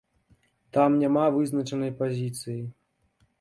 [0.77, 2.57] Там няма вызначанай пазіцыі.